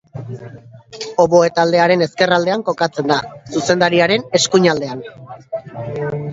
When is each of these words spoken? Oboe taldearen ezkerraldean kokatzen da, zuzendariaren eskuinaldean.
Oboe 1.23 1.49
taldearen 1.59 2.05
ezkerraldean 2.07 2.65
kokatzen 2.71 3.13
da, 3.13 3.21
zuzendariaren 3.61 4.29
eskuinaldean. 4.43 5.07